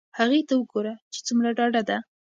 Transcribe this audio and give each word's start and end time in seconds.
هغې 0.19 0.39
ته 0.47 0.53
وگوره 0.59 0.93
چې 1.13 1.19
څومره 1.27 1.49
ډاډه 1.57 1.81
ده. 1.89 1.97